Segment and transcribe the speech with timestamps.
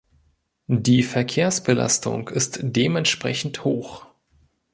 [0.65, 4.07] Die Verkehrsbelastung ist dementsprechend hoch.